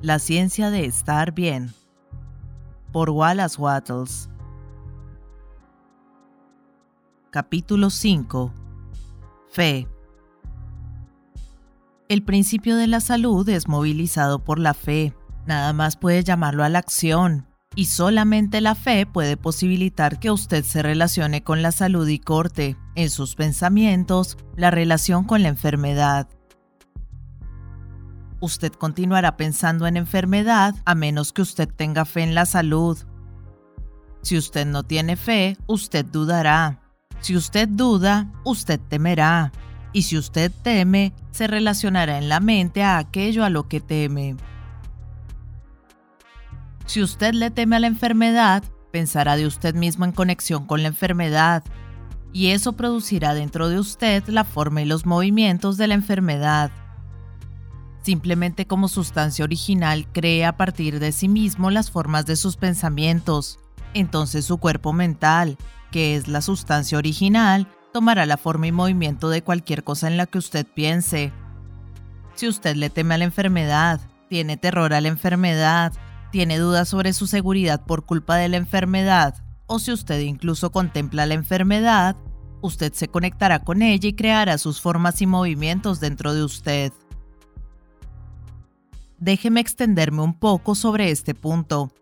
[0.00, 1.74] La ciencia de estar bien.
[2.92, 4.30] Por Wallace Wattles.
[7.30, 8.54] Capítulo 5.
[9.50, 9.88] Fe.
[12.08, 15.16] El principio de la salud es movilizado por la fe.
[15.46, 17.48] Nada más puede llamarlo a la acción.
[17.74, 22.76] Y solamente la fe puede posibilitar que usted se relacione con la salud y corte,
[22.94, 26.28] en sus pensamientos, la relación con la enfermedad
[28.40, 32.98] usted continuará pensando en enfermedad a menos que usted tenga fe en la salud.
[34.22, 36.80] Si usted no tiene fe, usted dudará.
[37.20, 39.52] Si usted duda, usted temerá.
[39.92, 44.36] Y si usted teme, se relacionará en la mente a aquello a lo que teme.
[46.86, 50.88] Si usted le teme a la enfermedad, pensará de usted mismo en conexión con la
[50.88, 51.62] enfermedad,
[52.32, 56.70] y eso producirá dentro de usted la forma y los movimientos de la enfermedad
[58.08, 63.58] simplemente como sustancia original cree a partir de sí mismo las formas de sus pensamientos.
[63.92, 65.58] Entonces su cuerpo mental,
[65.90, 70.24] que es la sustancia original, tomará la forma y movimiento de cualquier cosa en la
[70.24, 71.34] que usted piense.
[72.34, 74.00] Si usted le teme a la enfermedad,
[74.30, 75.92] tiene terror a la enfermedad,
[76.32, 79.34] tiene dudas sobre su seguridad por culpa de la enfermedad,
[79.66, 82.16] o si usted incluso contempla la enfermedad,
[82.62, 86.90] usted se conectará con ella y creará sus formas y movimientos dentro de usted
[89.18, 91.92] déjeme extenderme un poco sobre este punto.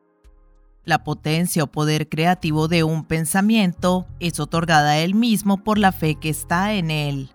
[0.85, 5.93] La potencia o poder creativo de un pensamiento es otorgada a él mismo por la
[5.93, 7.31] fe que está en él.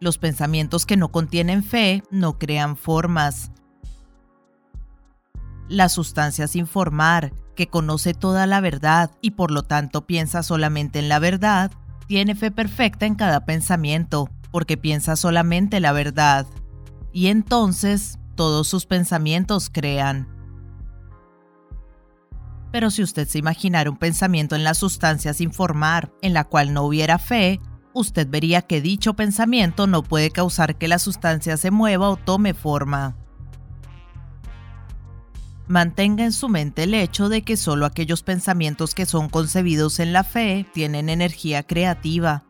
[0.00, 3.50] Los pensamientos que no contienen fe no crean formas.
[5.68, 11.00] La sustancia sin formar, que conoce toda la verdad y por lo tanto piensa solamente
[11.00, 11.72] en la verdad,
[12.06, 16.46] tiene fe perfecta en cada pensamiento, porque piensa solamente la verdad
[17.18, 20.28] y entonces todos sus pensamientos crean.
[22.70, 26.72] Pero si usted se imaginara un pensamiento en la sustancia sin formar, en la cual
[26.72, 27.58] no hubiera fe,
[27.92, 32.54] usted vería que dicho pensamiento no puede causar que la sustancia se mueva o tome
[32.54, 33.16] forma.
[35.66, 40.12] Mantenga en su mente el hecho de que solo aquellos pensamientos que son concebidos en
[40.12, 42.44] la fe tienen energía creativa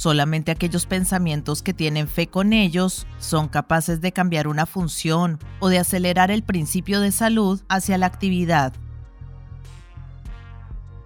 [0.00, 5.68] Solamente aquellos pensamientos que tienen fe con ellos son capaces de cambiar una función o
[5.68, 8.72] de acelerar el principio de salud hacia la actividad.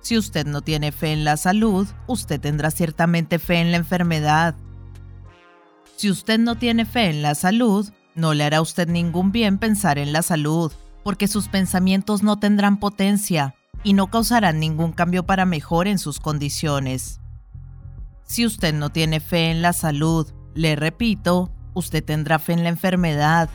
[0.01, 4.55] Si usted no tiene fe en la salud, usted tendrá ciertamente fe en la enfermedad.
[5.97, 9.59] Si usted no tiene fe en la salud, no le hará a usted ningún bien
[9.59, 10.71] pensar en la salud,
[11.03, 16.21] porque sus pensamientos no tendrán potencia y no causarán ningún cambio para mejor en sus
[16.21, 17.19] condiciones.
[18.25, 22.71] Si usted no tiene fe en la salud, le repito, usted tendrá fe en la
[22.71, 23.51] enfermedad.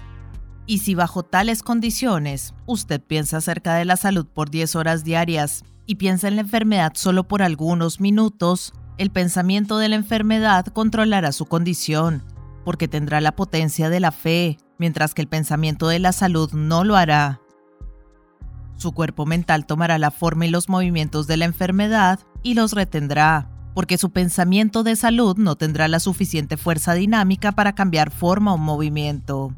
[0.65, 5.63] Y si bajo tales condiciones usted piensa acerca de la salud por 10 horas diarias
[5.87, 11.31] y piensa en la enfermedad solo por algunos minutos, el pensamiento de la enfermedad controlará
[11.31, 12.23] su condición,
[12.63, 16.83] porque tendrá la potencia de la fe, mientras que el pensamiento de la salud no
[16.83, 17.41] lo hará.
[18.75, 23.49] Su cuerpo mental tomará la forma y los movimientos de la enfermedad y los retendrá,
[23.79, 28.57] porque su pensamiento de salud no tendrá la suficiente fuerza dinámica para cambiar forma o
[28.57, 29.55] movimiento.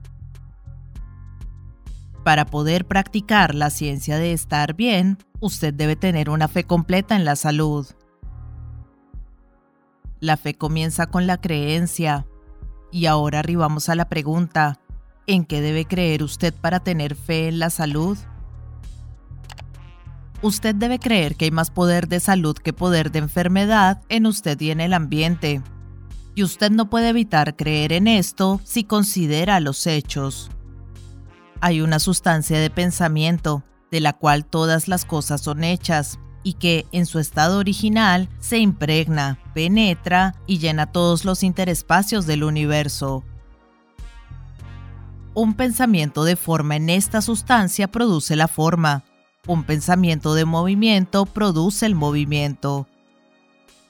[2.23, 7.25] Para poder practicar la ciencia de estar bien, usted debe tener una fe completa en
[7.25, 7.87] la salud.
[10.19, 12.27] La fe comienza con la creencia.
[12.91, 14.79] Y ahora arribamos a la pregunta,
[15.25, 18.19] ¿en qué debe creer usted para tener fe en la salud?
[20.41, 24.59] Usted debe creer que hay más poder de salud que poder de enfermedad en usted
[24.59, 25.61] y en el ambiente.
[26.35, 30.49] Y usted no puede evitar creer en esto si considera los hechos.
[31.59, 36.87] Hay una sustancia de pensamiento, de la cual todas las cosas son hechas, y que
[36.91, 43.23] en su estado original se impregna, penetra y llena todos los interespacios del universo.
[45.33, 49.03] Un pensamiento de forma en esta sustancia produce la forma,
[49.47, 52.87] un pensamiento de movimiento produce el movimiento.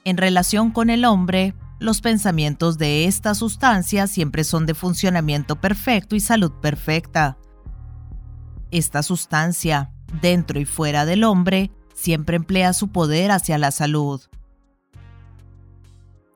[0.05, 6.15] En relación con el hombre, los pensamientos de esta sustancia siempre son de funcionamiento perfecto
[6.15, 7.37] y salud perfecta.
[8.71, 14.21] Esta sustancia, dentro y fuera del hombre, siempre emplea su poder hacia la salud.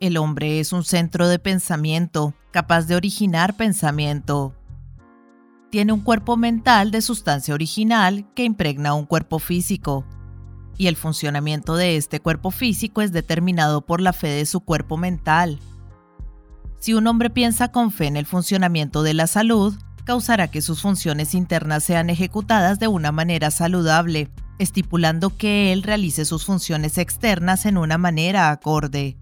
[0.02, 4.54] El hombre es un centro de pensamiento, capaz de originar pensamiento
[5.70, 10.06] tiene un cuerpo mental de sustancia original que impregna un cuerpo físico,
[10.78, 14.98] y el funcionamiento de este cuerpo físico es determinado por la fe de su cuerpo
[14.98, 15.60] mental.
[16.80, 19.74] Si un hombre piensa con fe en el funcionamiento de la salud,
[20.04, 24.30] causará que sus funciones internas sean ejecutadas de una manera saludable,
[24.60, 29.18] estipulando que él realice sus funciones externas en una manera acorde.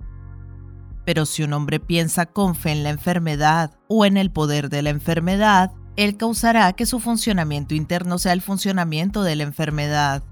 [1.06, 4.81] Pero si un hombre piensa con fe en la enfermedad o en el poder de
[4.81, 10.24] la enfermedad, él causará que su funcionamiento interno sea el funcionamiento de la enfermedad.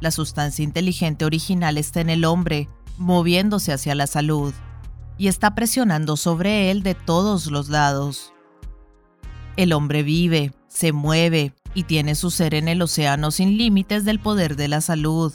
[0.00, 4.54] La sustancia inteligente original está en el hombre, moviéndose hacia la salud,
[5.18, 8.32] y está presionando sobre él de todos los lados.
[9.56, 14.20] El hombre vive, se mueve y tiene su ser en el océano sin límites del
[14.20, 15.32] poder de la salud,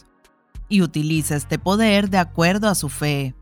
[0.69, 3.34] y utiliza este poder de acuerdo a su fe.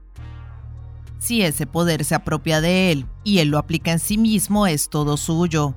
[1.19, 4.89] Si ese poder se apropia de él y él lo aplica en sí mismo, es
[4.89, 5.75] todo suyo.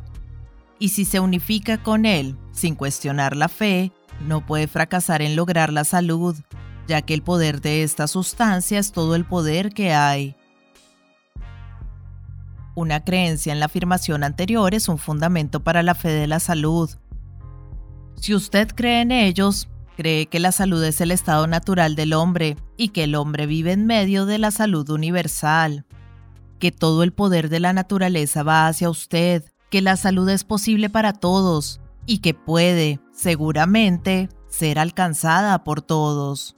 [0.79, 3.93] Y si se unifica con él, sin cuestionar la fe,
[4.27, 6.37] no puede fracasar en lograr la salud,
[6.87, 10.37] ya que el poder de esta sustancia es todo el poder que hay.
[12.75, 16.91] Una creencia en la afirmación anterior es un fundamento para la fe de la salud.
[18.15, 19.69] Si usted cree en ellos,
[20.01, 23.73] cree que la salud es el estado natural del hombre y que el hombre vive
[23.73, 25.85] en medio de la salud universal,
[26.59, 30.89] que todo el poder de la naturaleza va hacia usted, que la salud es posible
[30.89, 36.57] para todos y que puede, seguramente, ser alcanzada por todos.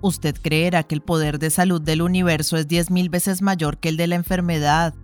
[0.00, 3.96] Usted creerá que el poder de salud del universo es 10.000 veces mayor que el
[3.96, 4.94] de la enfermedad.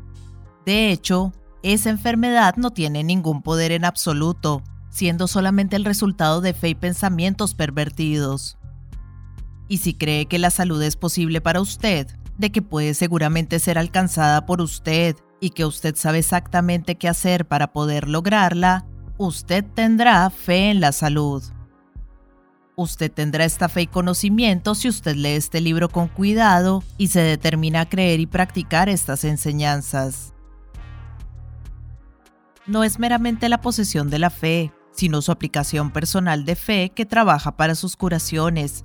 [0.67, 1.33] De hecho,
[1.63, 6.75] esa enfermedad no tiene ningún poder en absoluto, siendo solamente el resultado de fe y
[6.75, 8.59] pensamientos pervertidos.
[9.67, 12.07] Y si cree que la salud es posible para usted,
[12.37, 17.47] de que puede seguramente ser alcanzada por usted y que usted sabe exactamente qué hacer
[17.47, 18.85] para poder lograrla,
[19.17, 21.43] usted tendrá fe en la salud.
[22.77, 27.21] Usted tendrá esta fe y conocimiento si usted lee este libro con cuidado y se
[27.21, 30.35] determina a creer y practicar estas enseñanzas.
[32.67, 37.07] No es meramente la posesión de la fe, sino su aplicación personal de fe que
[37.07, 38.85] trabaja para sus curaciones.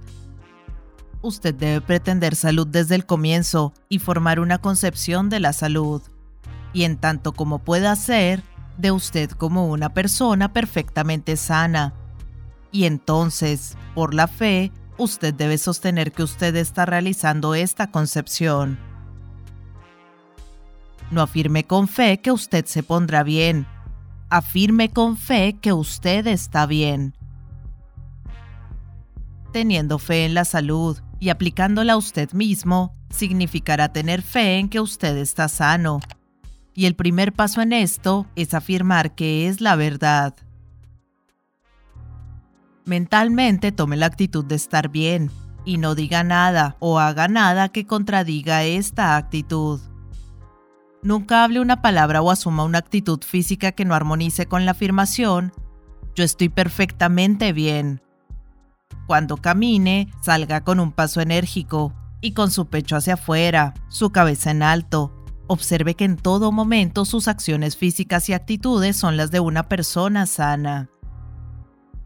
[1.22, 6.02] Usted debe pretender salud desde el comienzo y formar una concepción de la salud.
[6.74, 8.44] Y en tanto como pueda ser,
[8.78, 11.94] de usted como una persona perfectamente sana
[12.72, 18.78] y entonces, por la fe, usted debe sostener que usted está realizando esta concepción.
[21.12, 23.66] No afirme con fe que usted se pondrá bien.
[24.30, 27.16] Afirme con fe que usted está bien.
[29.54, 34.82] Teniendo fe en la salud y aplicándola a usted mismo, significará tener fe en que
[34.82, 36.02] usted está sano.
[36.74, 40.36] Y el primer paso en esto es afirmar que es la verdad.
[42.84, 45.32] Mentalmente tome la actitud de estar bien
[45.64, 49.80] y no diga nada o haga nada que contradiga esta actitud.
[51.08, 55.54] Nunca hable una palabra o asuma una actitud física que no armonice con la afirmación
[56.18, 58.02] yo estoy perfectamente bien.
[59.06, 64.52] Cuando camine, salga con un paso enérgico y con su pecho hacia afuera, su cabeza
[64.52, 65.14] en alto.
[65.48, 70.26] Observe que en todo momento sus acciones físicas y actitudes son las de una persona
[70.26, 70.90] sana.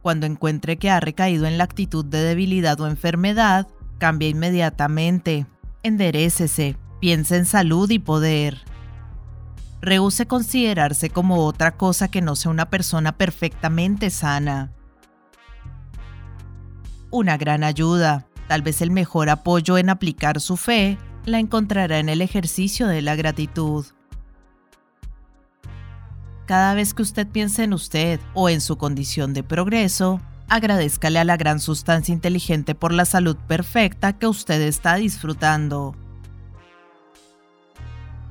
[0.03, 3.67] Cuando encuentre que ha recaído en la actitud de debilidad o enfermedad,
[3.97, 5.47] cambie inmediatamente.
[5.81, 8.70] Enderécese, piense en salud y poder.
[9.81, 14.71] Rehúse considerarse como otra cosa que no sea una persona perfectamente sana.
[17.09, 22.09] Una gran ayuda, tal vez el mejor apoyo en aplicar su fe, la encontrará en
[22.09, 23.85] el ejercicio de la gratitud.
[26.45, 31.23] Cada vez que usted piense en usted o en su condición de progreso, agradezcale a
[31.23, 35.95] la gran sustancia inteligente por la salud perfecta que usted está disfrutando.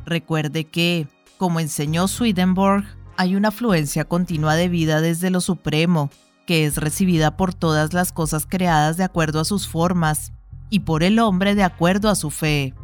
[0.04, 1.08] Recuerde que,
[1.40, 2.84] como enseñó Swedenborg,
[3.16, 6.10] hay una fluencia continua de vida desde lo supremo,
[6.46, 10.34] que es recibida por todas las cosas creadas de acuerdo a sus formas,
[10.68, 12.74] y por el hombre de acuerdo a su fe.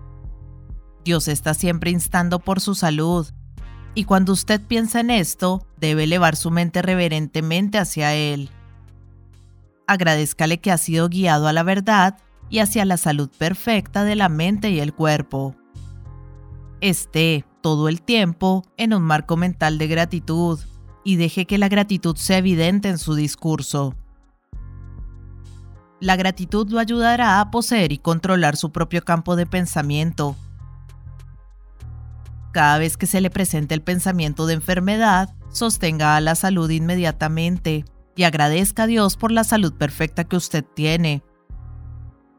[1.05, 3.27] Dios está siempre instando por su salud,
[3.95, 8.49] y cuando usted piensa en esto, debe elevar su mente reverentemente hacia Él.
[9.87, 12.17] Agradezcale que ha sido guiado a la verdad
[12.49, 15.55] y hacia la salud perfecta de la mente y el cuerpo.
[16.81, 20.61] Esté todo el tiempo en un marco mental de gratitud
[21.03, 23.97] y deje que la gratitud sea evidente en su discurso.
[25.99, 30.37] La gratitud lo ayudará a poseer y controlar su propio campo de pensamiento
[32.53, 37.85] cada vez que se le presente el pensamiento de enfermedad, sostenga a la salud inmediatamente
[38.15, 41.25] y agradezca a Dios por la salud perfecta que usted tiene.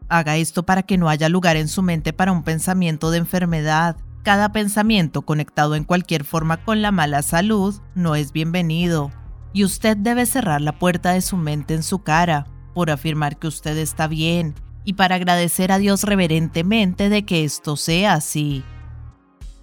[0.08, 3.98] Haga esto para que no haya lugar en su mente para un pensamiento de enfermedad
[4.28, 9.10] Cada pensamiento conectado en cualquier forma con la mala salud no es bienvenido,
[9.54, 13.48] y usted debe cerrar la puerta de su mente en su cara por afirmar que
[13.48, 14.54] usted está bien
[14.84, 18.66] y para agradecer a Dios reverentemente de que esto sea así.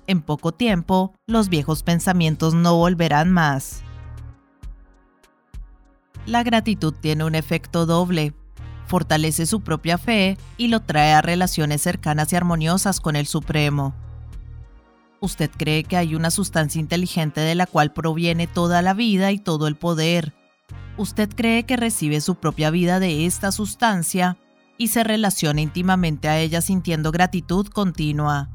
[0.06, 3.82] En poco tiempo, los viejos pensamientos no volverán más.
[6.24, 8.32] La gratitud tiene un efecto doble.
[8.86, 13.94] Fortalece su propia fe y lo trae a relaciones cercanas y armoniosas con el Supremo.
[15.24, 19.38] Usted cree que hay una sustancia inteligente de la cual proviene toda la vida y
[19.38, 20.34] todo el poder.
[20.98, 24.36] Usted cree que recibe su propia vida de esta sustancia
[24.76, 28.50] y se relaciona íntimamente a ella sintiendo gratitud continua.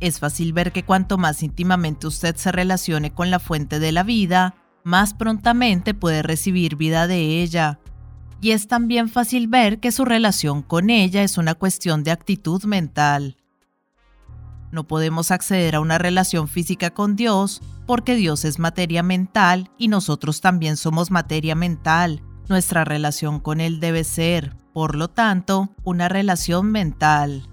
[0.00, 4.02] Es fácil ver que cuanto más íntimamente usted se relacione con la fuente de la
[4.02, 7.80] vida, más prontamente puede recibir vida de ella.
[8.40, 12.64] Y es también fácil ver que su relación con ella es una cuestión de actitud
[12.64, 13.36] mental.
[14.74, 19.86] No podemos acceder a una relación física con Dios porque Dios es materia mental y
[19.86, 22.22] nosotros también somos materia mental.
[22.48, 27.48] Nuestra relación con Él debe ser, por lo tanto, una relación mental.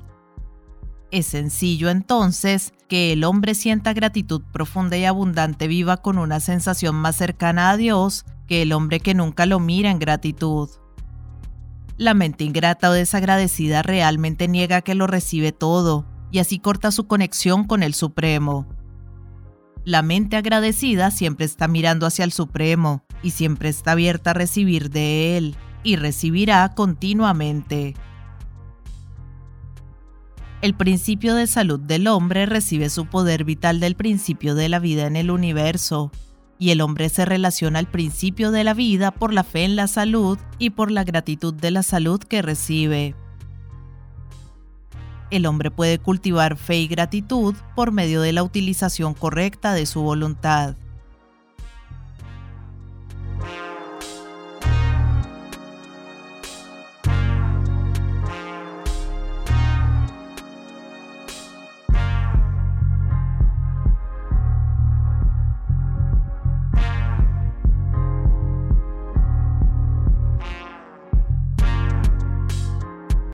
[1.11, 6.95] Es sencillo entonces que el hombre sienta gratitud profunda y abundante viva con una sensación
[6.95, 10.71] más cercana a Dios que el hombre que nunca lo mira en gratitud.
[11.97, 17.07] La mente ingrata o desagradecida realmente niega que lo recibe todo, y así corta su
[17.07, 18.67] conexión con el Supremo.
[19.83, 24.89] La mente agradecida siempre está mirando hacia el Supremo y siempre está abierta a recibir
[24.89, 27.95] de Él y recibirá continuamente.
[30.61, 35.07] El principio de salud del hombre recibe su poder vital del principio de la vida
[35.07, 36.11] en el universo,
[36.59, 39.87] y el hombre se relaciona al principio de la vida por la fe en la
[39.87, 43.15] salud y por la gratitud de la salud que recibe
[45.31, 50.01] el hombre puede cultivar fe y gratitud por medio de la utilización correcta de su
[50.01, 50.75] voluntad.